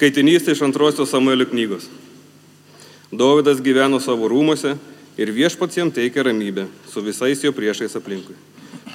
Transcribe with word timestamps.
Skaitinys 0.00 0.46
iš 0.48 0.62
antrosios 0.64 1.10
Samuelio 1.10 1.44
knygos. 1.44 1.82
Dovydas 3.12 3.58
gyveno 3.60 3.98
savo 4.00 4.30
rūmose 4.32 4.70
ir 5.20 5.32
viešpats 5.36 5.76
jam 5.76 5.90
teikė 5.92 6.22
ramybę 6.24 6.64
su 6.88 7.02
visais 7.04 7.44
jo 7.44 7.52
priešais 7.52 7.98
aplinkui. 8.00 8.32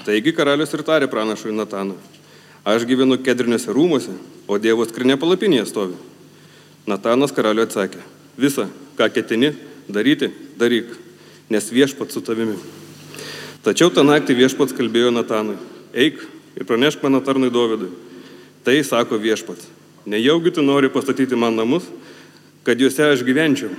Taigi 0.08 0.34
karalius 0.34 0.74
ir 0.74 0.82
tarė 0.82 1.06
pranašui 1.06 1.54
Natanui. 1.54 2.00
Aš 2.66 2.88
gyvenu 2.90 3.20
kedriniuose 3.22 3.70
rūmose, 3.78 4.16
o 4.50 4.58
Dievo 4.58 4.90
skrinė 4.90 5.20
palapinėje 5.22 5.68
stovi. 5.70 5.94
Natanas 6.90 7.38
karaliui 7.38 7.68
atsakė. 7.70 8.02
Visa, 8.34 8.66
ką 8.98 9.12
ketini 9.14 9.54
daryti, 9.86 10.34
daryk, 10.58 10.90
nes 11.54 11.70
viešpats 11.70 12.18
su 12.18 12.26
tavimi. 12.26 12.58
Tačiau 13.62 13.94
tą 13.94 14.02
naktį 14.10 14.42
viešpats 14.42 14.74
kalbėjo 14.74 15.14
Natanui. 15.14 15.62
Eik 15.94 16.26
ir 16.58 16.66
pranešk 16.66 17.06
mano 17.06 17.22
tarnui 17.22 17.54
Dovydui. 17.54 17.94
Tai 18.66 18.82
sako 18.82 19.22
viešpats. 19.22 19.85
Nejaugi 20.06 20.54
tu 20.54 20.62
nori 20.62 20.90
pastatyti 20.90 21.36
man 21.36 21.56
namus, 21.58 21.84
kad 22.64 22.80
juose 22.82 23.04
aš 23.10 23.24
gyvenčiau. 23.26 23.72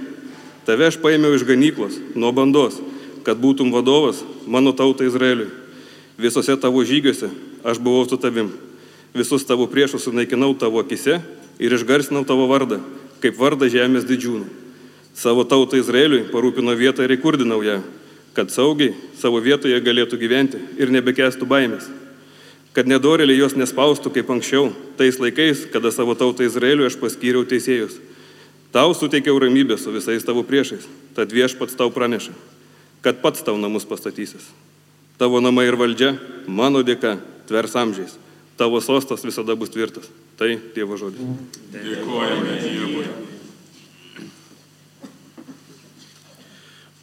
Tave 0.66 0.88
aš 0.90 0.98
paėmiau 0.98 1.34
iš 1.36 1.46
ganyklos, 1.46 1.98
nuo 2.18 2.32
bandos, 2.34 2.80
kad 3.26 3.38
būtum 3.38 3.70
vadovas 3.74 4.24
mano 4.46 4.72
tautai 4.74 5.06
Izraeliui. 5.06 5.50
Visose 6.18 6.56
tavo 6.58 6.82
žygiuose 6.86 7.30
aš 7.66 7.78
buvau 7.82 8.06
su 8.08 8.18
tavim. 8.18 8.50
Visus 9.14 9.46
tavo 9.46 9.66
priešus 9.70 10.06
sunaikinau 10.06 10.54
tavo 10.58 10.82
akise 10.82 11.20
ir 11.58 11.72
išgarsinau 11.72 12.24
tavo 12.26 12.46
vardą, 12.50 12.80
kaip 13.22 13.38
vardą 13.38 13.70
žemės 13.70 14.06
didžiūnų. 14.08 14.46
Savo 15.16 15.46
tautą 15.48 15.78
Izraeliui 15.80 16.26
parūpino 16.32 16.74
vietą 16.76 17.06
ir 17.06 17.14
įkurdinau 17.16 17.62
ją, 17.64 17.78
kad 18.36 18.50
saugiai 18.52 18.92
savo 19.16 19.40
vietoje 19.40 19.78
galėtų 19.80 20.18
gyventi 20.20 20.60
ir 20.76 20.92
nebekestų 20.92 21.48
baimės. 21.48 21.86
Kad 22.76 22.90
nedorėliai 22.90 23.38
jos 23.40 23.54
nespaustų 23.56 24.12
kaip 24.12 24.28
anksčiau, 24.34 24.68
tais 24.98 25.16
laikais, 25.16 25.64
kada 25.72 25.88
savo 25.94 26.12
tautą 26.18 26.44
Izraeliui 26.44 26.90
aš 26.90 26.98
paskyriau 27.00 27.46
teisėjus. 27.48 27.96
Tau 28.74 28.92
suteikiau 28.92 29.38
ramybę 29.40 29.78
su 29.80 29.94
visais 29.94 30.26
tavo 30.28 30.42
priešais, 30.44 30.84
tad 31.16 31.32
viešpats 31.32 31.78
tau 31.78 31.88
praneša, 31.88 32.34
kad 33.00 33.22
pats 33.22 33.40
tau 33.46 33.56
namus 33.56 33.88
pastatysis. 33.88 34.50
Tavo 35.16 35.40
namai 35.40 35.64
ir 35.70 35.78
valdžia 35.80 36.18
mano 36.44 36.84
dėka 36.84 37.16
tvers 37.48 37.76
amžiais. 37.80 38.18
Tavo 38.60 38.80
sostas 38.84 39.24
visada 39.24 39.56
bus 39.56 39.72
tvirtas. 39.72 40.10
Tai 40.36 40.50
Dievo 40.76 41.00
žodis. 41.00 41.24
Dėkojame 41.72 42.60
Dievui. 42.60 43.35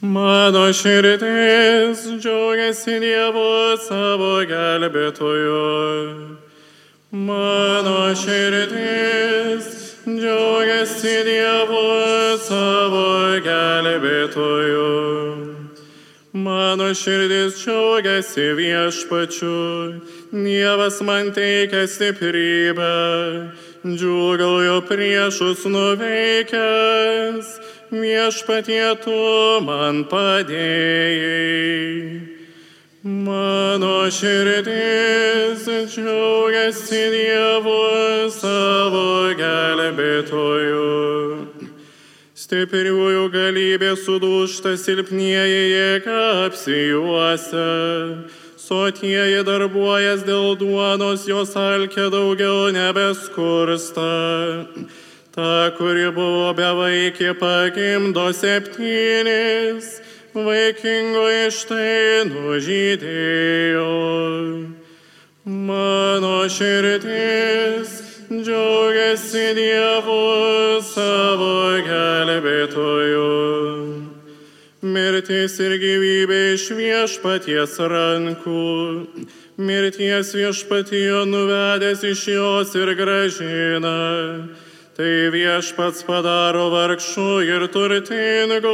Mano 0.03 0.73
širdis 0.73 2.01
džiaugiasi 2.19 2.97
Dievu 2.99 3.77
savo 3.79 4.41
gelbėtoju. 4.43 5.59
Mano 7.15 8.11
širdis 8.11 9.69
džiaugiasi 10.03 11.13
Dievu 11.23 11.85
savo 12.43 13.05
gelbėtoju. 13.47 14.91
Mano 16.33 16.89
širdis 16.91 17.63
džiaugiasi 17.63 18.49
viešpačiu, 18.59 20.01
Dievas 20.33 20.99
man 20.99 21.31
teikia 21.31 21.87
stiprybę, 21.87 22.91
džiugauju 23.87 24.81
priešus 24.89 25.63
nuveikęs, 25.63 27.47
viešpatie 27.93 28.95
tu 29.03 29.19
man 29.65 30.03
padėjai. 30.09 31.33
Mano 33.03 34.07
širdis 34.07 35.67
džiaugiasi 35.91 37.01
Dievu 37.11 38.29
savo 38.31 39.33
gelbėtoju. 39.35 40.87
Stipriųjų 42.33 43.25
galybė 43.33 43.91
sudūšta 43.99 44.77
silpnieji 44.79 45.63
jėga 45.73 46.21
apsijuose. 46.47 47.67
Sotieji 48.63 49.43
darbuojas 49.43 50.23
dėl 50.23 50.55
duonos, 50.55 51.27
jos 51.27 51.51
alkė 51.59 52.07
daugiau 52.13 52.71
nebeskursta. 52.71 54.07
Ta, 55.33 55.71
kuri 55.73 56.11
buvo 56.13 56.51
bevaikė, 56.53 57.31
pagimdo 57.41 58.27
septynis, 58.37 59.87
vaikingo 60.35 61.23
iš 61.47 61.55
tai 61.65 62.25
nužydėjo. 62.29 63.85
Mano 65.49 66.35
širdis 66.45 67.95
džiaugiasi 68.29 69.45
Dievu 69.57 70.19
savo 70.85 71.81
gelbėtoju. 71.87 73.31
Mirtis 74.85 75.55
ir 75.65 75.73
gyvybė 75.81 76.41
iš 76.59 76.67
viešpaties 76.77 77.73
rankų, 77.95 78.67
mirties 79.57 80.35
viešpatijo 80.37 81.23
nuvedęs 81.25 82.05
iš 82.11 82.27
jos 82.35 82.77
ir 82.77 82.93
gražina. 83.01 83.97
Tai 84.93 85.13
viešpats 85.33 86.03
padaro 86.05 86.67
vargšų 86.69 87.29
ir 87.49 87.63
turtingų, 87.73 88.73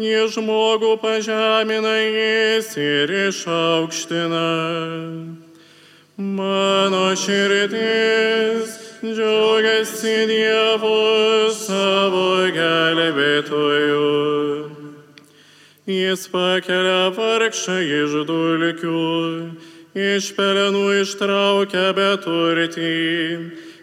jie 0.00 0.22
žmogų 0.32 0.94
pažemina 1.02 1.92
jis 2.00 2.70
ir 2.80 3.12
išaukština. 3.26 4.46
Mano 6.16 7.02
širdis 7.20 8.78
džiaugiasi 9.04 10.14
Dievu 10.30 11.52
savo 11.52 12.48
gelbėtoju. 12.56 14.08
Jis 15.84 16.24
pakelia 16.32 17.12
vargšą 17.12 17.76
iš 18.00 18.16
dulkių, 18.24 19.04
iš 19.92 20.32
pelenų 20.32 20.86
ištraukia 21.02 21.90
beturtį, 21.92 22.96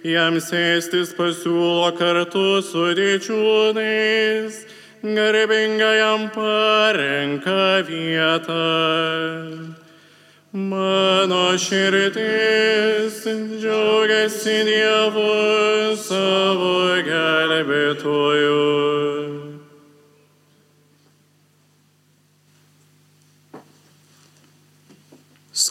jam 0.04 0.38
sėstis 0.42 1.14
pasiūlo 1.18 1.92
kartu 1.98 2.62
su 2.66 2.90
didžiūnais, 2.98 4.58
garbingajam 5.04 6.30
parenka 6.34 7.82
vietą. 7.86 9.78
Mano 10.52 11.54
širdis 11.56 13.22
džiaugiasi 13.62 14.58
Dievu 14.68 15.96
savo 15.96 16.76
gelbėtoju. 17.08 19.11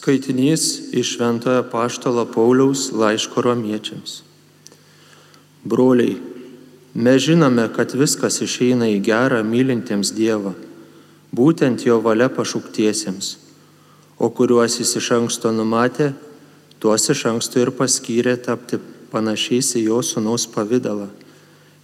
Skaitinys 0.00 0.80
iš 0.96 1.16
Šventojo 1.16 1.62
Paštalo 1.68 2.24
Pauliaus 2.24 2.86
laiško 2.92 3.42
romiečiams. 3.44 4.22
Broliai, 5.64 6.16
mes 6.94 7.20
žinome, 7.22 7.66
kad 7.76 7.92
viskas 7.92 8.40
išeina 8.40 8.88
į 8.88 9.02
gerą 9.04 9.42
mylintiems 9.44 10.14
Dievą, 10.16 10.54
būtent 11.36 11.84
jo 11.84 11.98
valia 12.00 12.30
pašauktiesiems, 12.32 13.34
o 14.16 14.32
kuriuos 14.32 14.78
jis 14.80 14.94
iš 15.02 15.10
anksto 15.18 15.52
numatė, 15.52 16.14
tuos 16.80 17.04
iš 17.12 17.26
anksto 17.34 17.60
ir 17.60 17.74
paskyrė 17.76 18.38
tapti 18.40 18.80
panašiais 19.12 19.74
į 19.76 19.86
jo 19.90 20.00
sunaus 20.00 20.48
pavydalą, 20.48 21.12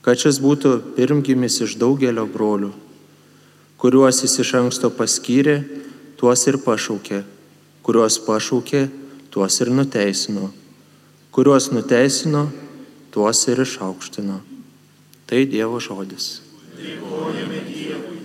kad 0.01 0.17
šis 0.17 0.41
būtų 0.41 0.77
pirmgimis 0.97 1.61
iš 1.69 1.77
daugelio 1.77 2.25
brolių, 2.25 2.73
kuriuos 3.77 4.25
jis 4.25 4.41
iš 4.41 4.59
anksto 4.65 4.95
paskyrė, 5.05 5.61
tuos 6.17 6.49
ir 6.49 6.65
pašaukė 6.65 7.27
kuriuos 7.87 8.19
pašaukė, 8.27 8.89
tuos 9.31 9.61
ir 9.63 9.71
nuteisino, 9.71 10.49
kuriuos 11.31 11.71
nuteisino, 11.71 12.49
tuos 13.15 13.45
ir 13.47 13.63
išaukštino. 13.63 14.41
Tai 15.27 15.43
Dievo 15.51 15.79
žodis. 15.83 16.41
Dėkojame 16.75 17.63
Dievui. 17.67 18.19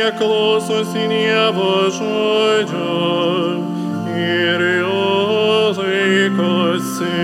kurie 0.00 0.12
klausosi 0.16 1.08
Dievo 1.08 1.90
žodžio 1.92 3.60
ir 4.16 4.60
jo 4.80 5.72
laikosi. 5.76 7.20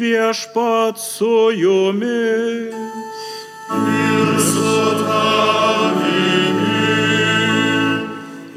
viešpat 0.00 0.96
su 0.98 1.50
jumis. 1.52 2.79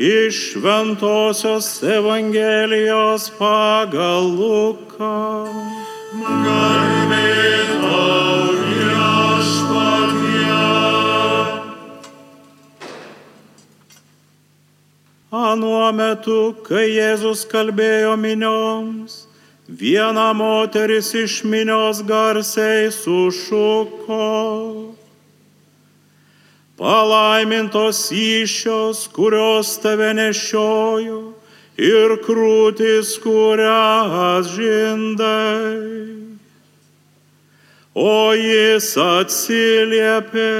Iš 0.03 0.51
Šventojios 0.51 1.83
Evangelijos 1.83 3.31
pagal 3.39 4.23
Luką. 4.35 5.47
Anuo 15.31 15.91
metu, 15.95 16.53
kai 16.67 16.89
Jėzus 16.93 17.45
kalbėjo 17.49 18.17
minioms, 18.19 19.23
viena 19.67 20.33
moteris 20.37 21.13
iš 21.17 21.43
minios 21.47 22.03
garsiai 22.05 22.91
sušuko. 22.91 24.19
Palaimintos 26.83 28.11
iššios, 28.11 29.07
kurios 29.15 29.77
tave 29.79 30.09
nešiojo 30.17 31.19
ir 31.79 32.17
krūtis, 32.25 33.13
kurias 33.23 34.49
žindai. 34.51 35.79
O 37.95 38.33
jis 38.35 38.89
atsiliepė, 38.99 40.51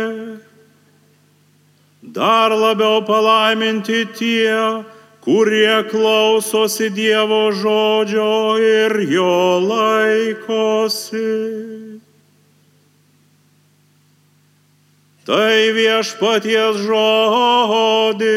dar 2.16 2.56
labiau 2.56 3.04
palaiminti 3.04 4.06
tie, 4.16 4.86
kurie 5.28 5.84
klausosi 5.92 6.88
Dievo 6.88 7.52
žodžio 7.52 8.56
ir 8.64 8.96
jo 9.12 9.60
laikosi. 9.68 11.28
Tai 15.24 15.72
viešpaties 15.72 16.84
žodis. 16.84 18.28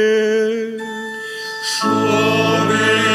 Šlovė 1.67 3.06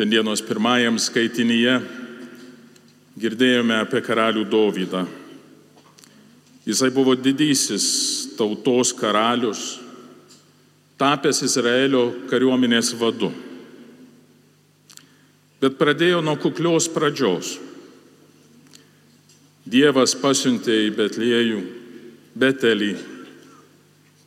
Šiandienos 0.00 0.40
pirmajam 0.48 0.94
skaitinyje 0.96 1.74
girdėjome 3.20 3.82
apie 3.82 4.00
karalių 4.00 4.46
Dovydą. 4.48 5.02
Jisai 6.64 6.88
buvo 6.96 7.12
didysis 7.12 7.90
tautos 8.38 8.94
karalius, 8.96 9.74
tapęs 10.96 11.42
Izraelio 11.44 12.06
kariuomenės 12.32 12.94
vadu. 12.96 13.28
Bet 15.60 15.76
pradėjo 15.76 16.24
nuo 16.24 16.38
kuklios 16.40 16.88
pradžios. 16.88 17.58
Dievas 19.68 20.16
pasiuntė 20.16 20.80
į 20.88 20.92
Betliejų, 20.96 21.64
Betelį, 22.40 22.94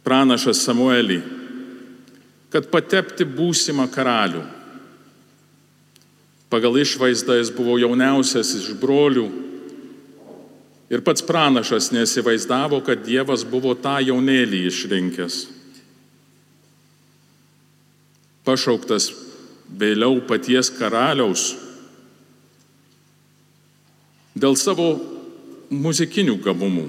pranašą 0.06 0.54
Samuelį, 0.54 1.24
kad 2.54 2.70
patepti 2.70 3.26
būsimą 3.26 3.90
karalių. 3.90 4.52
Pagal 6.54 6.76
išvaizdą 6.78 7.40
jis 7.40 7.50
buvo 7.50 7.80
jauniausias 7.82 8.52
iš 8.60 8.76
brolių 8.78 9.24
ir 10.94 11.02
pats 11.02 11.24
pranašas 11.26 11.88
nesivaizdavo, 11.90 12.78
kad 12.86 13.00
Dievas 13.02 13.42
buvo 13.42 13.72
tą 13.74 13.96
jaunėlį 14.06 14.60
išrinkęs. 14.70 15.38
Pašauktas 18.46 19.08
vėliau 19.82 20.20
paties 20.30 20.70
karaliaus 20.78 21.56
dėl 24.38 24.54
savo 24.54 24.92
muzikinių 25.74 26.36
gabumų. 26.44 26.84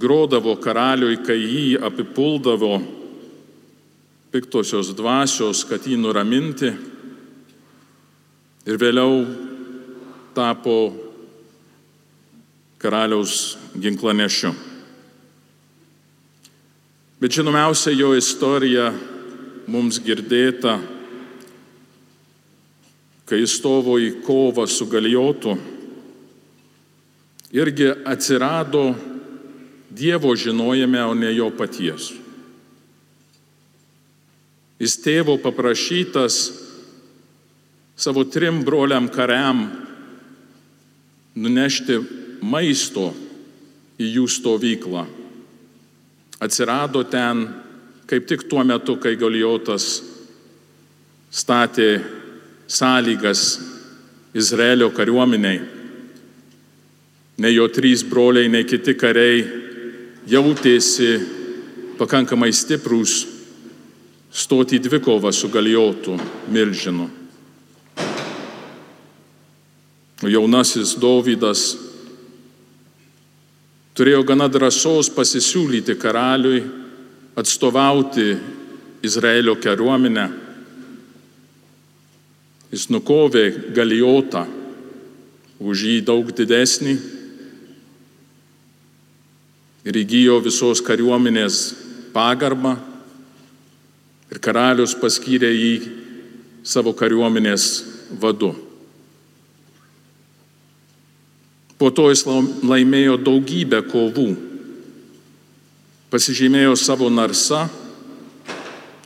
Grodavo 0.00 0.56
karaliui, 0.56 1.20
kai 1.20 1.36
jį 1.36 1.66
apipuldavo 1.84 2.80
piktosios 4.32 4.94
dvasios, 4.96 5.66
kad 5.68 5.84
jį 5.84 6.00
nuraminti 6.00 6.72
ir 8.66 8.78
vėliau 8.78 9.24
tapo 10.34 10.76
karaliaus 12.82 13.56
ginklanešiu. 13.78 14.52
Bet 17.22 17.34
žinomiausia 17.34 17.94
jo 17.94 18.12
istorija 18.18 18.88
mums 19.70 20.00
girdėta, 20.02 20.78
kai 23.26 23.38
jis 23.42 23.54
stovo 23.60 23.94
į 24.02 24.16
kovą 24.26 24.66
su 24.66 24.88
galijotu, 24.90 25.54
irgi 27.54 27.92
atsirado 28.06 28.90
Dievo 29.92 30.32
žinojame, 30.32 31.02
o 31.04 31.12
ne 31.12 31.28
jo 31.36 31.50
paties. 31.52 32.06
Jis 34.80 34.94
tėvo 35.04 35.34
paprašytas 35.36 36.38
savo 37.96 38.24
trim 38.24 38.62
broliam 38.64 39.08
kariam 39.08 39.66
nunešti 41.34 41.98
maisto 42.42 43.12
į 44.00 44.08
jų 44.16 44.28
stovyklą. 44.28 45.04
Atsirado 46.42 47.04
ten 47.06 47.46
kaip 48.12 48.26
tik 48.28 48.48
tuo 48.50 48.64
metu, 48.64 48.98
kai 49.00 49.14
Galijotas 49.16 50.02
statė 51.32 52.02
sąlygas 52.68 53.44
Izraelio 54.36 54.90
kariuomeniai. 54.92 55.60
Ne 57.40 57.52
jo 57.54 57.68
trys 57.72 58.04
broliai, 58.04 58.50
ne 58.52 58.60
kiti 58.68 58.92
kariai 59.00 59.40
jautėsi 60.28 61.08
pakankamai 61.96 62.52
stiprus 62.52 63.22
stoti 64.32 64.76
į 64.76 64.84
dvikovą 64.90 65.32
su 65.32 65.48
Galijotu 65.52 66.18
milžinu. 66.52 67.21
Jaunasis 70.30 70.94
Dovydas 71.00 71.72
turėjo 73.96 74.22
gana 74.26 74.46
drąsos 74.48 75.10
pasisiūlyti 75.12 75.96
karaliui 75.98 76.62
atstovauti 77.36 78.36
Izraelio 79.02 79.56
kariuomenę. 79.58 80.28
Jis 82.72 82.86
nukovė 82.88 83.74
galijotą 83.74 84.46
už 85.60 85.84
jį 85.90 85.98
daug 86.06 86.30
didesnį 86.32 86.94
ir 89.82 89.98
įgyjo 89.98 90.38
visos 90.46 90.80
kariuomenės 90.86 91.62
pagarbą 92.14 92.76
ir 94.32 94.40
karalius 94.42 94.94
paskyrė 94.96 95.50
jį 95.52 95.72
savo 96.62 96.94
kariuomenės 96.96 97.72
vadu. 98.22 98.54
Po 101.82 101.88
to 101.90 102.04
jis 102.12 102.20
laimėjo 102.62 103.16
daugybę 103.18 103.80
kovų. 103.90 104.28
Pasižymėjo 106.14 106.76
savo 106.78 107.08
narsa, 107.10 107.64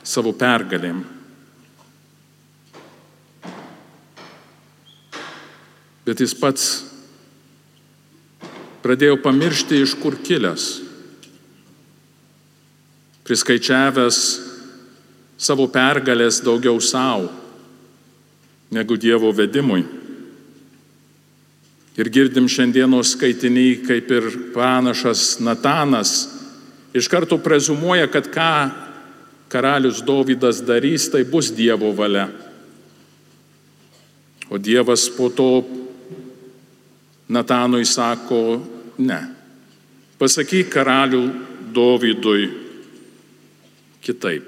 savo 0.05 0.29
pergalėm. 0.37 0.99
Bet 6.05 6.21
jis 6.21 6.37
pats 6.37 6.69
pradėjo 8.85 9.17
pamiršti, 9.25 9.81
iš 9.81 9.97
kur 9.97 10.21
kilęs. 10.21 10.69
Priskaičiavęs 13.25 14.25
savo 15.49 15.65
pergalės 15.65 16.43
daugiau 16.45 16.77
savo 16.77 17.33
negu 18.69 19.01
Dievo 19.01 19.33
vedimui. 19.33 19.81
Ir 21.97 22.09
girdim 22.13 22.45
šiandienos 22.45 23.15
skaitinį, 23.15 23.69
kaip 23.87 24.11
ir 24.13 24.27
pranašas 24.53 25.39
Natanas 25.41 26.27
iš 26.93 27.07
karto 27.09 27.39
prezumuoja, 27.41 28.05
kad 28.11 28.29
ką 28.29 28.51
karalius 29.49 30.03
Dovydas 30.05 30.61
darys, 30.65 31.07
tai 31.09 31.23
bus 31.25 31.49
Dievo 31.55 31.91
valia. 31.97 32.27
O 34.49 34.57
Dievas 34.57 35.07
po 35.09 35.29
to 35.29 35.49
Natanui 37.27 37.85
sako, 37.85 38.61
ne, 38.97 39.19
Pasakyk 40.17 40.71
karalių 40.73 41.25
Dovydui 41.73 42.47
kitaip. 44.01 44.45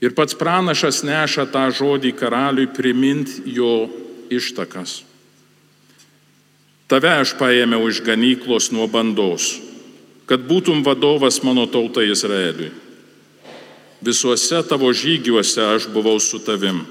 Ir 0.00 0.14
pats 0.14 0.36
pranašas 0.38 1.02
neša 1.04 1.48
tą 1.52 1.66
žodį 1.74 2.14
karaliui 2.16 2.70
primint 2.70 3.32
jo 3.44 3.88
ištakas. 4.30 5.02
Tave 6.88 7.10
aš 7.20 7.34
paėmiau 7.36 7.88
iš 7.90 8.00
ganyklos 8.00 8.70
nuo 8.72 8.86
bandos, 8.88 9.58
kad 10.24 10.46
būtum 10.48 10.80
vadovas 10.86 11.42
mano 11.44 11.66
tautai 11.68 12.08
Izraeliui. 12.08 12.70
Visuose 14.00 14.62
tavo 14.68 14.88
žygiuose 14.94 15.64
aš 15.74 15.88
buvau 15.92 16.16
su 16.22 16.38
tavim. 16.38 16.84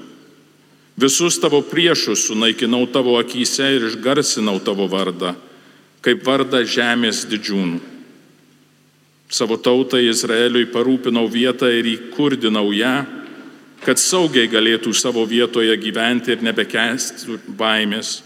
Visus 0.98 1.38
tavo 1.40 1.62
priešus 1.62 2.26
sunaikinau 2.28 2.86
tavo 2.90 3.16
akise 3.18 3.68
ir 3.74 3.86
išgarsinau 3.88 4.58
tavo 4.62 4.86
vardą, 4.90 5.32
kaip 6.02 6.26
vardą 6.26 6.64
žemės 6.66 7.24
didžiūnų. 7.30 7.78
Savo 9.30 9.58
tautai 9.60 10.06
Izraeliui 10.08 10.70
parūpinau 10.72 11.26
vietą 11.30 11.68
ir 11.70 11.86
įkurdinau 11.90 12.72
ją, 12.72 12.94
kad 13.84 14.00
saugiai 14.00 14.48
galėtų 14.50 14.92
savo 14.96 15.24
vietoje 15.28 15.76
gyventi 15.80 16.34
ir 16.34 16.42
nebekestų 16.44 17.38
baimės, 17.58 18.22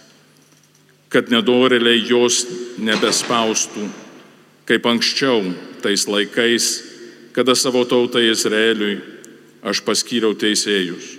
kad 1.12 1.28
nedoreliai 1.28 2.00
jos 2.08 2.46
nebespaustų, 2.80 3.88
kaip 4.68 4.86
anksčiau 4.88 5.52
tais 5.84 6.06
laikais, 6.08 6.68
kada 7.36 7.54
savo 7.58 7.84
tautai 7.88 8.30
Izraeliui 8.30 9.00
aš 9.62 9.82
paskyriau 9.84 10.32
teisėjus. 10.38 11.18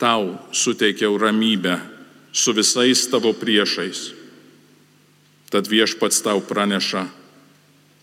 Tau 0.00 0.34
suteikiau 0.56 1.18
ramybę 1.20 1.76
su 2.32 2.54
visais 2.56 3.06
tavo 3.12 3.32
priešais. 3.36 4.10
Tad 5.50 5.66
viešpats 5.66 6.22
tau 6.22 6.40
praneša, 6.40 7.06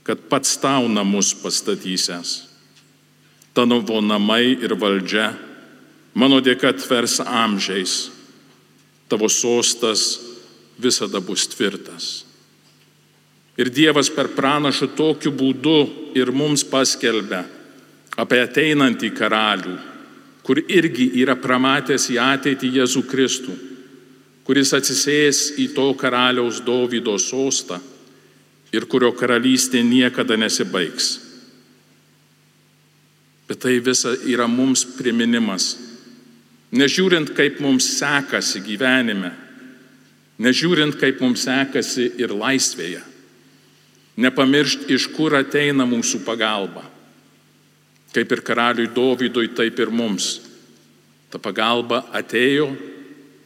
kad 0.03 0.27
pats 0.29 0.57
tau 0.59 0.87
namus 0.91 1.33
pastatysęs. 1.35 2.46
Tavo 3.57 4.01
namai 4.05 4.53
ir 4.53 4.75
valdžia 4.77 5.31
mano 6.13 6.37
dėka 6.45 6.69
atvers 6.69 7.17
amžiais, 7.25 8.11
tavo 9.09 9.25
sostas 9.33 10.19
visada 10.77 11.17
bus 11.25 11.47
tvirtas. 11.49 12.27
Ir 13.57 13.71
Dievas 13.73 14.11
per 14.13 14.29
pranašą 14.37 14.91
tokiu 14.93 15.33
būdu 15.33 15.77
ir 16.13 16.29
mums 16.29 16.61
paskelbia 16.69 17.41
apie 18.17 18.43
ateinantį 18.45 19.09
karalių, 19.17 19.75
kur 20.45 20.61
irgi 20.61 21.09
yra 21.23 21.33
pramatęs 21.41 22.11
į 22.13 22.21
ateitį 22.21 22.69
Jėzų 22.77 23.03
Kristų, 23.09 23.55
kuris 24.45 24.73
atsisės 24.77 25.57
į 25.57 25.71
to 25.73 25.89
karaliaus 25.97 26.61
Dovydo 26.61 27.17
sostą 27.17 27.81
ir 28.69 28.85
kurio 28.85 29.15
karalystė 29.17 29.81
niekada 29.81 30.37
nesibaigs. 30.37 31.26
Bet 33.47 33.61
tai 33.63 33.77
visa 33.79 34.11
yra 34.27 34.47
mums 34.47 34.83
priminimas. 34.97 35.75
Nežiūrint, 36.75 37.31
kaip 37.35 37.61
mums 37.63 37.85
sekasi 37.95 38.59
gyvenime, 38.65 39.31
nežiūrint, 40.43 40.97
kaip 40.99 41.21
mums 41.23 41.45
sekasi 41.47 42.09
ir 42.19 42.33
laisvėje, 42.35 42.99
nepamiršti, 44.19 44.91
iš 44.91 45.07
kur 45.15 45.37
ateina 45.39 45.87
mūsų 45.87 46.25
pagalba. 46.27 46.83
Kaip 48.11 48.35
ir 48.35 48.43
karaliui 48.43 48.89
Dovydui, 48.91 49.53
taip 49.55 49.79
ir 49.79 49.93
mums. 49.93 50.41
Ta 51.31 51.39
pagalba 51.39 52.03
atėjo 52.15 52.67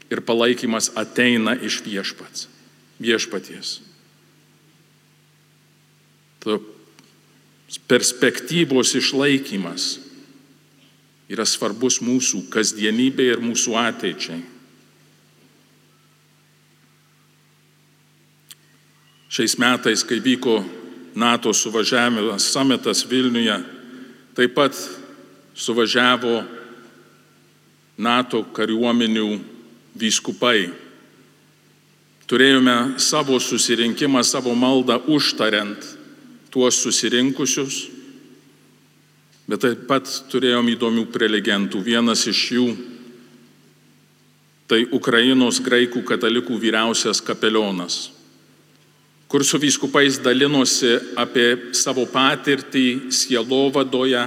ir 0.10 0.25
palaikymas 0.25 0.91
ateina 0.98 1.53
iš 1.62 1.81
viešpats, 1.86 2.48
viešpaties 3.01 3.77
perspektyvos 7.80 8.96
išlaikymas 9.00 10.00
yra 11.32 11.46
svarbus 11.48 12.01
mūsų 12.04 12.46
kasdienybė 12.51 13.30
ir 13.32 13.44
mūsų 13.44 13.75
ateičiai. 13.80 14.42
Šiais 19.32 19.56
metais, 19.56 20.04
kai 20.04 20.20
vyko 20.20 20.58
NATO 21.16 21.54
suvažiavimas, 21.56 22.50
samitas 22.51 23.06
Vilniuje, 23.08 23.56
taip 24.36 24.58
pat 24.58 24.75
suvažiavo 25.56 26.42
NATO 27.96 28.44
kariuomenių 28.51 29.30
vyskupai. 29.96 30.68
Turėjome 32.28 33.00
savo 33.00 33.40
susirinkimą, 33.40 34.20
savo 34.28 34.51
maldą 34.56 35.00
užtariant 35.08 36.00
tuos 36.51 36.81
susirinkusius, 36.84 37.88
bet 39.48 39.63
taip 39.63 39.86
pat 39.89 40.08
turėjom 40.31 40.70
įdomių 40.75 41.05
prelegentų. 41.12 41.81
Vienas 41.84 42.27
iš 42.29 42.41
jų 42.55 42.65
tai 44.72 44.86
Ukrainos 44.96 45.60
graikų 45.63 46.03
katalikų 46.08 46.55
vyriausias 46.60 47.20
kapelionas, 47.24 48.12
kur 49.27 49.43
su 49.43 49.60
vyskupais 49.60 50.20
dalinosi 50.24 50.93
apie 51.20 51.74
savo 51.75 52.05
patirtį 52.08 53.12
sielovadoje 53.12 54.24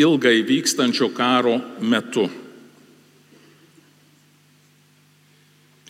ilgai 0.00 0.38
vykstančio 0.48 1.10
karo 1.16 1.58
metu. 1.80 2.24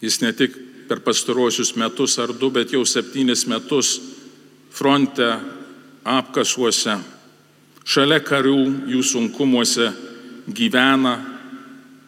Jis 0.03 0.21
ne 0.21 0.35
tik 0.37 0.59
per 0.89 1.01
pastaruosius 1.01 1.73
metus 1.81 2.19
ar 2.21 2.35
du, 2.37 2.51
bet 2.53 2.75
jau 2.75 2.83
septynis 2.85 3.47
metus 3.49 3.97
fronte, 4.75 5.29
apkasuose, 6.05 6.99
šalia 7.87 8.21
karių 8.25 8.59
jų 8.91 9.03
sunkumuose 9.07 9.89
gyvena, 10.51 11.15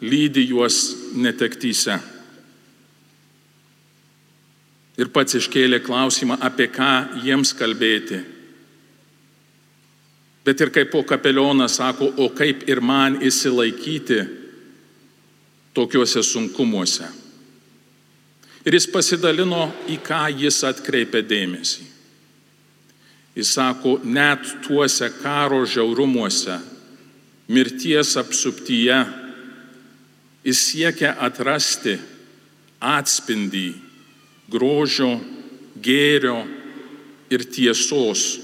lydi 0.02 0.44
juos 0.50 0.80
netektyse. 1.16 1.96
Ir 4.96 5.12
pats 5.12 5.36
iškėlė 5.36 5.82
klausimą, 5.84 6.38
apie 6.40 6.70
ką 6.72 7.20
jiems 7.24 7.52
kalbėti. 7.56 8.22
Bet 10.46 10.60
ir 10.62 10.70
kaip 10.72 10.92
po 10.92 11.02
kapelionas 11.04 11.76
sako, 11.80 12.12
o 12.22 12.30
kaip 12.32 12.64
ir 12.70 12.80
man 12.80 13.18
įsilaikyti 13.24 14.20
tokiuose 15.76 16.22
sunkumuose. 16.24 17.08
Ir 18.66 18.74
jis 18.78 18.86
pasidalino, 18.90 19.68
į 19.92 19.98
ką 20.06 20.22
jis 20.40 20.62
atkreipė 20.66 21.20
dėmesį. 21.26 21.95
Jis 23.36 23.52
sako, 23.52 23.98
net 24.04 24.40
tuose 24.64 25.10
karo 25.20 25.60
žiaurumuose, 25.68 26.56
mirties 27.52 28.14
apsuptyje, 28.16 28.96
jis 30.46 30.62
siekia 30.70 31.12
atrasti 31.20 31.98
atspindį 32.80 33.68
grožio, 34.48 35.18
gėrio 35.82 36.38
ir 37.30 37.44
tiesos 37.52 38.38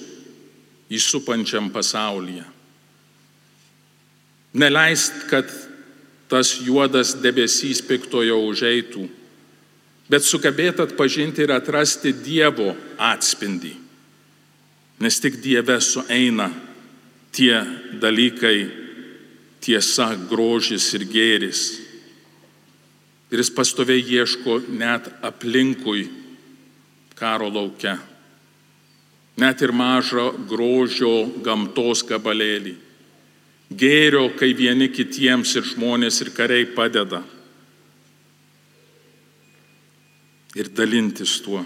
įsupančiam 0.92 1.70
pasaulyje. 1.72 2.44
Neleist, 4.52 5.24
kad 5.30 5.48
tas 6.28 6.58
juodas 6.60 7.14
debesys 7.22 7.80
piktojo 7.84 8.42
užeitų, 8.50 9.06
bet 10.12 10.26
sugebėt 10.26 10.82
atpažinti 10.84 11.46
ir 11.46 11.54
atrasti 11.56 12.12
Dievo 12.12 12.74
atspindį. 13.00 13.81
Nes 15.00 15.20
tik 15.20 15.40
Dieve 15.42 15.80
sueina 15.80 16.50
tie 17.32 17.56
dalykai, 18.00 18.68
tiesa, 19.62 20.12
grožis 20.28 20.90
ir 20.98 21.06
gėris. 21.08 21.62
Ir 23.32 23.40
jis 23.40 23.50
pastoviai 23.56 24.02
ieško 24.04 24.60
net 24.68 25.08
aplinkui 25.24 26.04
karo 27.16 27.48
laukia. 27.48 27.96
Net 29.40 29.62
ir 29.64 29.72
mažo 29.72 30.28
grožio 30.48 31.24
gamtos 31.44 32.02
gabalėlį. 32.04 32.74
Gėrio, 33.72 34.26
kai 34.36 34.52
vieni 34.52 34.90
kitiems 34.92 35.54
ir 35.56 35.64
žmonės 35.64 36.20
ir 36.20 36.32
kariai 36.36 36.66
padeda. 36.76 37.22
Ir 40.52 40.68
dalintis 40.76 41.38
tuo. 41.40 41.62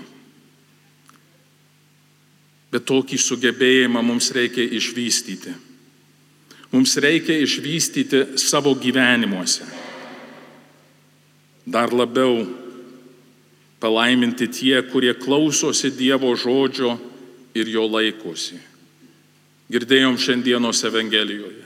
Bet 2.76 2.84
tokį 2.84 3.16
sugebėjimą 3.16 4.02
mums 4.04 4.26
reikia 4.36 4.60
išvystyti. 4.76 5.54
Mums 6.74 6.92
reikia 7.00 7.38
išvystyti 7.40 8.36
savo 8.36 8.74
gyvenimuose. 8.76 9.64
Dar 11.64 11.88
labiau 11.96 12.42
palaiminti 13.80 14.50
tie, 14.52 14.82
kurie 14.92 15.14
klausosi 15.16 15.88
Dievo 15.96 16.34
žodžio 16.36 16.98
ir 17.56 17.72
jo 17.72 17.86
laikosi. 17.88 18.60
Girdėjom 19.72 20.20
šiandienos 20.20 20.84
Evangelijoje. 20.84 21.64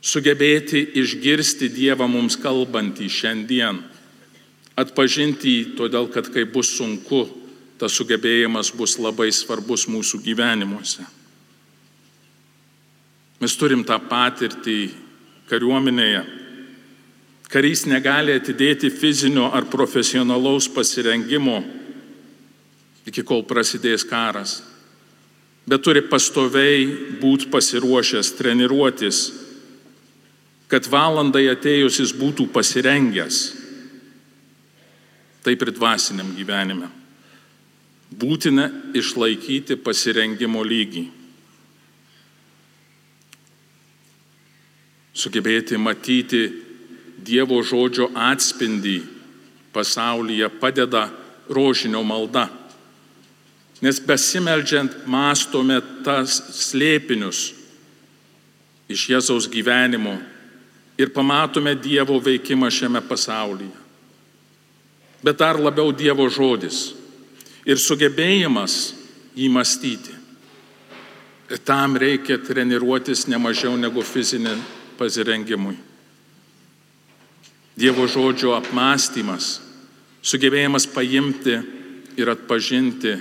Sugebėti 0.00 0.80
išgirsti 0.96 1.68
Dievą 1.76 2.08
mums 2.08 2.40
kalbantį 2.40 3.12
šiandien 3.12 3.84
Atpažinti 4.80 5.50
jį, 5.50 5.64
todėl 5.76 6.08
kad 6.12 6.30
kai 6.32 6.46
bus 6.48 6.70
sunku, 6.78 7.24
tas 7.80 7.96
sugebėjimas 7.96 8.74
bus 8.76 8.98
labai 9.00 9.30
svarbus 9.32 9.86
mūsų 9.88 10.20
gyvenimuose. 10.24 11.06
Mes 13.40 13.56
turim 13.56 13.80
tą 13.88 13.96
patirtį 14.04 14.90
kariuomenėje. 15.48 16.20
Karys 17.50 17.86
negali 17.88 18.36
atidėti 18.36 18.92
fizinio 18.92 19.48
ar 19.56 19.64
profesionalaus 19.72 20.68
pasirengimo 20.70 21.62
iki 23.08 23.24
kol 23.26 23.42
prasidės 23.48 24.04
karas, 24.06 24.60
bet 25.66 25.82
turi 25.82 26.04
pastoviai 26.04 26.84
būti 27.18 27.48
pasiruošęs 27.50 28.34
treniruotis, 28.38 29.22
kad 30.70 30.86
valandai 30.86 31.48
atėjus 31.50 31.98
jis 32.04 32.14
būtų 32.14 32.46
pasirengęs. 32.54 33.40
Taip 35.40 35.64
ir 35.64 35.72
dvasiniam 35.72 36.36
gyvenime. 36.36 36.99
Būtina 38.10 38.66
išlaikyti 38.98 39.76
pasirengimo 39.78 40.64
lygį. 40.66 41.04
Sugebėti 45.14 45.78
matyti 45.78 46.42
Dievo 47.20 47.60
žodžio 47.62 48.08
atspindį 48.16 48.96
pasaulyje 49.74 50.48
padeda 50.58 51.10
rožinio 51.52 52.00
malda. 52.02 52.48
Nes 53.84 54.00
besimeldžiant 54.00 55.04
mastome 55.06 55.78
tas 56.04 56.40
slėpinius 56.56 57.50
iš 58.90 59.06
Jėzaus 59.12 59.46
gyvenimo 59.52 60.16
ir 60.98 61.12
pamatome 61.14 61.76
Dievo 61.78 62.18
veikimą 62.20 62.72
šiame 62.72 63.04
pasaulyje. 63.06 63.76
Bet 65.22 65.38
dar 65.38 65.60
labiau 65.60 65.92
Dievo 65.92 66.26
žodis 66.32 66.99
ir 67.66 67.80
sugebėjimas 67.80 68.94
jį 69.36 69.48
mąstyti. 69.52 70.14
Ir 71.50 71.58
tam 71.66 71.96
reikia 71.98 72.38
treniruotis 72.38 73.26
ne 73.26 73.38
mažiau 73.40 73.74
negu 73.76 74.04
fizinė 74.06 74.54
pasirengimui. 74.98 75.76
Dievo 77.80 78.06
žodžio 78.10 78.52
apmąstymas, 78.54 79.58
sugebėjimas 80.22 80.86
paimti 80.90 81.56
ir 82.20 82.30
atpažinti 82.30 83.16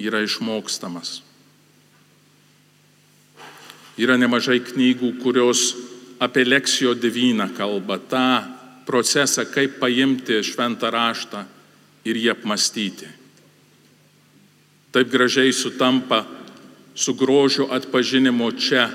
yra 0.00 0.22
išmokstamas. 0.24 1.20
Yra 3.96 4.16
nemažai 4.20 4.60
knygų, 4.60 5.14
kurios 5.22 5.72
apie 6.20 6.44
leksijo 6.44 6.94
divyną 6.96 7.48
kalba, 7.56 7.96
tą 7.98 8.28
procesą, 8.86 9.44
kaip 9.48 9.80
paimti 9.80 10.42
šventą 10.44 10.92
raštą 10.92 11.44
ir 12.06 12.18
jį 12.22 12.30
apmastyti. 12.32 13.08
Taip 14.94 15.10
gražiai 15.12 15.52
sutampa 15.52 16.22
su 16.94 17.14
grožio 17.14 17.68
atpažinimo 17.70 18.52
čia, 18.52 18.88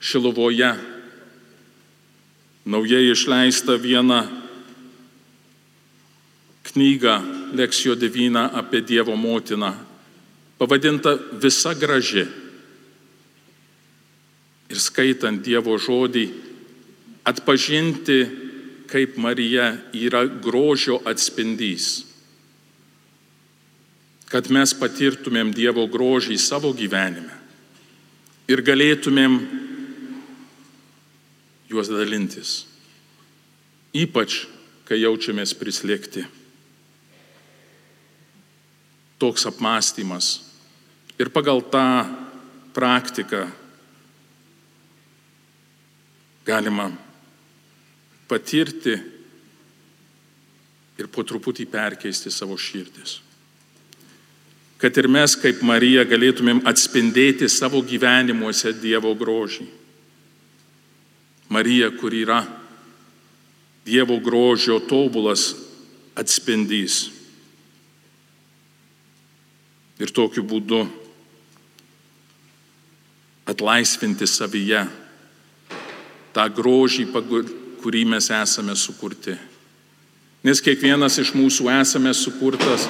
Šiluvoje. 0.00 0.70
Naujai 2.64 3.10
išleista 3.12 3.76
viena 3.76 4.24
knyga 6.72 7.20
Leksijo 7.52 7.94
Divina 7.94 8.48
apie 8.54 8.80
Dievo 8.80 9.16
motiną, 9.16 9.74
pavadinta 10.58 11.18
Visa 11.42 11.74
graži. 11.74 12.24
Ir 14.70 14.80
skaitant 14.80 15.42
Dievo 15.44 15.76
žodį, 15.76 16.24
atpažinti, 17.28 18.49
kaip 18.90 19.16
Marija 19.16 19.72
yra 19.94 20.24
grožio 20.26 20.98
atspindys. 21.06 22.06
Kad 24.30 24.50
mes 24.50 24.74
patirtumėm 24.78 25.50
Dievo 25.54 25.86
grožį 25.90 26.38
savo 26.38 26.70
gyvenime 26.74 27.34
ir 28.50 28.62
galėtumėm 28.66 29.38
juos 31.70 31.90
dalintis. 31.90 32.64
Ypač, 33.94 34.44
kai 34.86 35.00
jaučiamės 35.02 35.54
prislėgti. 35.58 36.24
Toks 39.22 39.46
apmąstymas. 39.50 40.32
Ir 41.20 41.30
pagal 41.34 41.62
tą 41.70 41.84
praktiką 42.74 43.44
galima 46.46 46.88
patirti 48.30 48.94
ir 51.00 51.08
po 51.10 51.24
truputį 51.26 51.66
perkeisti 51.70 52.30
savo 52.30 52.58
širdis. 52.60 53.18
Kad 54.80 54.96
ir 54.96 55.10
mes 55.12 55.34
kaip 55.36 55.60
Marija 55.66 56.06
galėtumėm 56.08 56.62
atspindėti 56.68 57.50
savo 57.52 57.82
gyvenimuose 57.84 58.72
Dievo 58.80 59.12
grožį. 59.18 59.66
Marija, 61.52 61.90
kur 62.00 62.14
yra 62.16 62.40
Dievo 63.84 64.16
grožio 64.22 64.78
tobulas 64.88 65.50
atspindys. 66.16 67.10
Ir 70.00 70.12
tokiu 70.16 70.44
būdu 70.48 70.84
atlaisvinti 73.50 74.28
savyje 74.30 74.86
tą 76.32 76.46
grožį, 76.56 77.10
kurį 77.80 78.04
mes 78.08 78.30
esame 78.34 78.76
sukurti. 78.76 79.36
Nes 80.44 80.60
kiekvienas 80.64 81.18
iš 81.20 81.34
mūsų 81.36 81.68
esame 81.80 82.12
sukurtas 82.16 82.86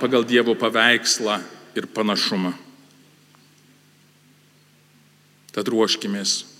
pagal 0.00 0.26
Dievo 0.26 0.54
paveikslą 0.58 1.40
ir 1.74 1.88
panašumą. 1.90 2.52
Tad 5.54 5.70
ruoškimės 5.70 6.54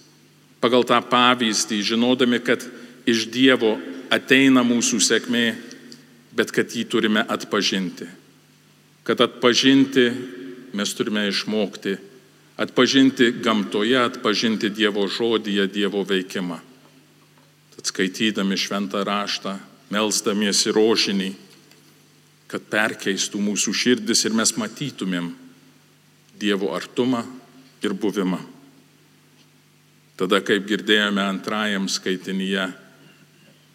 pagal 0.64 0.86
tą 0.88 0.96
pavyzdį, 1.04 1.82
žinodami, 1.84 2.40
kad 2.40 2.62
iš 3.04 3.26
Dievo 3.28 3.74
ateina 4.08 4.62
mūsų 4.64 5.00
sėkmė, 5.04 5.44
bet 6.32 6.54
kad 6.56 6.72
jį 6.72 6.86
turime 6.88 7.20
atpažinti. 7.20 8.08
Kad 9.04 9.20
atpažinti 9.20 10.06
mes 10.72 10.94
turime 10.96 11.26
išmokti. 11.28 11.98
Atpažinti 12.56 13.32
gamtoje, 13.44 13.98
atpažinti 13.98 14.70
Dievo 14.72 15.04
žodyje, 15.10 15.66
Dievo 15.68 16.00
veikimą. 16.08 16.56
Tad 17.74 17.90
skaitydami 17.90 18.58
šventą 18.58 19.02
raštą, 19.06 19.56
melzdamiesi 19.94 20.72
rožinį, 20.74 21.32
kad 22.50 22.66
perkeistų 22.70 23.40
mūsų 23.42 23.74
širdis 23.74 24.24
ir 24.26 24.36
mes 24.36 24.54
matytumėm 24.60 25.32
Dievo 26.38 26.72
artumą 26.74 27.22
ir 27.82 27.94
buvimą. 27.94 28.40
Tada, 30.18 30.40
kaip 30.42 30.66
girdėjome 30.66 31.22
antrajam 31.22 31.86
skaitinyje, 31.90 32.66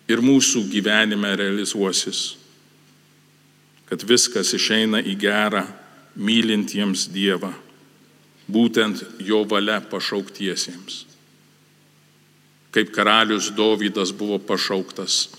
ir 0.09 0.23
mūsų 0.25 0.65
gyvenime 0.71 1.35
realizuosis, 1.37 2.33
kad 3.89 4.03
viskas 4.05 4.53
išeina 4.57 5.01
į 5.05 5.15
gerą 5.21 5.65
mylintiems 6.17 7.07
Dievą, 7.13 7.51
būtent 8.49 9.03
jo 9.25 9.43
valia 9.49 9.79
pašauktiesiems. 9.85 11.08
Kaip 12.71 12.91
karalius 12.93 13.49
Dovydas 13.55 14.11
buvo 14.13 14.37
pašauktas 14.39 15.29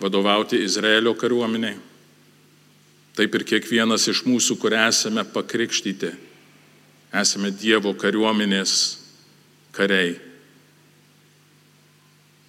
vadovauti 0.00 0.58
Izraelio 0.64 1.14
kariuomeniai, 1.14 1.76
taip 3.14 3.34
ir 3.38 3.44
kiekvienas 3.46 4.08
iš 4.10 4.24
mūsų, 4.26 4.58
kur 4.58 4.74
esame 4.74 5.22
pakrikštyti, 5.24 6.10
esame 7.14 7.52
Dievo 7.54 7.94
kariuomenės 7.94 8.74
kariai 9.74 10.16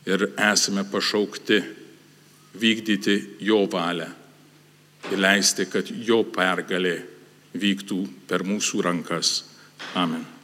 ir 0.06 0.28
esame 0.52 0.86
pašaukti 0.90 1.62
vykdyti 2.62 3.18
jo 3.46 3.66
valią 3.72 4.10
ir 5.12 5.22
leisti, 5.22 5.68
kad 5.70 5.90
jo 5.90 6.24
pergalė 6.34 6.98
vyktų 7.56 8.00
per 8.30 8.46
mūsų 8.48 8.82
rankas. 8.86 9.44
Amen. 9.96 10.35